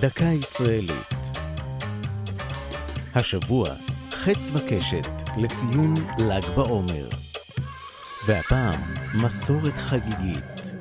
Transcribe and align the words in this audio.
דקה 0.00 0.24
ישראלית. 0.24 1.38
השבוע, 3.14 3.68
חץ 4.10 4.50
וקשת 4.54 5.06
לציון 5.38 5.94
ל"ג 6.18 6.48
בעומר. 6.56 7.08
והפעם, 8.26 8.80
מסורת 9.22 9.74
חגיגית. 9.74 10.74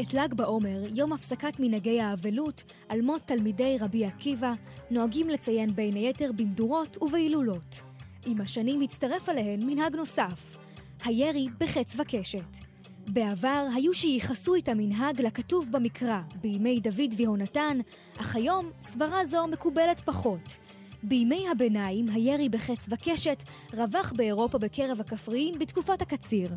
את 0.00 0.14
ל"ג 0.14 0.34
בעומר, 0.34 0.82
יום 0.94 1.12
הפסקת 1.12 1.52
מנהגי 1.58 2.00
האבלות 2.00 2.62
על 2.88 3.00
מות 3.02 3.22
תלמידי 3.24 3.76
רבי 3.80 4.04
עקיבא, 4.04 4.52
נוהגים 4.90 5.30
לציין 5.30 5.74
בין 5.74 5.94
היתר 5.94 6.30
במדורות 6.36 7.02
ובהילולות. 7.02 7.82
עם 8.26 8.40
השנים 8.40 8.80
הצטרף 8.80 9.28
עליהן 9.28 9.60
מנהג 9.66 9.96
נוסף, 9.96 10.56
הירי 11.04 11.46
בחץ 11.60 11.96
וקשת. 11.98 12.73
בעבר 13.08 13.66
היו 13.74 13.94
שייחסו 13.94 14.56
את 14.56 14.68
המנהג 14.68 15.20
לכתוב 15.20 15.66
במקרא, 15.70 16.20
בימי 16.40 16.80
דוד 16.80 17.14
ויהונתן, 17.16 17.78
אך 18.16 18.36
היום 18.36 18.70
סברה 18.80 19.26
זו 19.26 19.46
מקובלת 19.46 20.00
פחות. 20.00 20.56
בימי 21.02 21.48
הביניים 21.52 22.08
הירי 22.08 22.48
בחץ 22.48 22.88
וקשת 22.90 23.42
רווח 23.72 24.12
באירופה 24.16 24.58
בקרב 24.58 25.00
הכפריים 25.00 25.58
בתקופת 25.58 26.02
הקציר. 26.02 26.50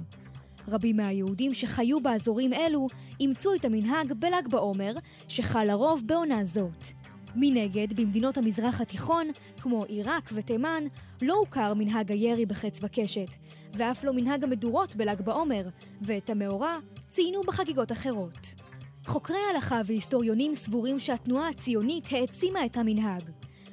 רבים 0.67 0.97
מהיהודים 0.97 1.53
שחיו 1.53 1.99
באזורים 1.99 2.53
אלו 2.53 2.87
אימצו 3.19 3.55
את 3.55 3.65
המנהג 3.65 4.13
בל"ג 4.13 4.47
בעומר, 4.49 4.93
שחל 5.27 5.63
לרוב 5.63 6.01
בעונה 6.05 6.45
זאת. 6.45 6.87
מנגד, 7.35 7.93
במדינות 7.93 8.37
המזרח 8.37 8.81
התיכון, 8.81 9.27
כמו 9.61 9.83
עיראק 9.83 10.29
ותימן, 10.33 10.83
לא 11.21 11.33
הוכר 11.33 11.73
מנהג 11.73 12.11
הירי 12.11 12.45
בחץ 12.45 12.79
וקשת, 12.81 13.29
ואף 13.73 14.03
לא 14.03 14.13
מנהג 14.13 14.43
המדורות 14.43 14.95
בל"ג 14.95 15.21
בעומר, 15.21 15.63
ואת 16.01 16.29
המאורע 16.29 16.77
ציינו 17.09 17.41
בחגיגות 17.41 17.91
אחרות. 17.91 18.53
חוקרי 19.05 19.39
הלכה 19.53 19.81
והיסטוריונים 19.85 20.55
סבורים 20.55 20.99
שהתנועה 20.99 21.49
הציונית 21.49 22.07
העצימה 22.11 22.65
את 22.65 22.77
המנהג. 22.77 23.23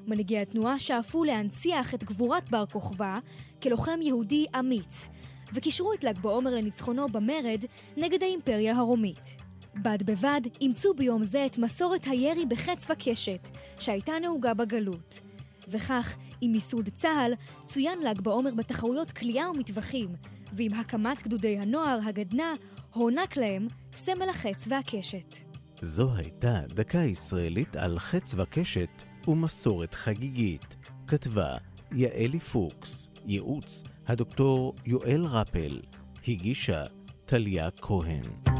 מנהיגי 0.07 0.39
התנועה 0.39 0.79
שאפו 0.79 1.25
להנציח 1.25 1.95
את 1.95 2.05
גבורת 2.05 2.51
בר 2.51 2.67
כוכבא 2.67 3.19
כלוחם 3.63 3.99
יהודי 4.03 4.47
אמיץ, 4.59 5.09
וקישרו 5.53 5.93
את 5.93 6.05
ל"ג 6.05 6.19
בעומר 6.19 6.51
לניצחונו 6.51 7.09
במרד 7.09 7.65
נגד 7.97 8.23
האימפריה 8.23 8.77
הרומית. 8.77 9.37
בד 9.83 10.03
בבד 10.03 10.41
אימצו 10.61 10.95
ביום 10.95 11.25
זה 11.25 11.47
את 11.47 11.59
מסורת 11.59 12.05
הירי 12.05 12.47
בחץ 12.47 12.87
וקשת, 12.91 13.49
שהייתה 13.79 14.13
נהוגה 14.23 14.55
בגלות. 14.55 15.21
וכך, 15.69 16.17
עם 16.41 16.53
מיסוד 16.53 16.89
צה"ל, 16.89 17.33
צוין 17.67 17.99
ל"ג 18.03 18.21
בעומר 18.21 18.55
בתחרויות 18.55 19.13
כליאה 19.13 19.51
ומטווחים, 19.51 20.09
ועם 20.53 20.75
הקמת 20.75 21.23
גדודי 21.23 21.59
הנוער, 21.59 21.99
הגדנ"ע, 22.05 22.53
הוענק 22.93 23.37
להם 23.37 23.69
סמל 23.93 24.29
החץ 24.29 24.65
והקשת. 24.69 25.37
זו 25.81 26.17
הייתה 26.17 26.61
דקה 26.69 26.99
ישראלית 26.99 27.77
על 27.77 27.99
חץ 27.99 28.35
וקשת 28.39 29.03
ומסורת 29.29 29.95
חגיגית. 29.95 30.77
כתבה 31.07 31.57
יעלי 31.93 32.41
פוקס, 32.41 33.09
ייעוץ 33.27 33.83
הדוקטור 34.07 34.75
יואל 34.87 35.25
רפל, 35.25 35.81
הגישה 36.29 36.85
טליה 37.25 37.71
כהן. 37.71 38.54